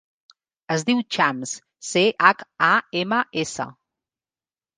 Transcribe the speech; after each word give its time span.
Es 0.75 0.85
diu 0.87 1.03
Chams: 1.17 1.53
ce, 1.89 2.03
hac, 2.31 2.41
a, 2.69 2.71
ema, 3.03 3.21
essa. 3.45 3.69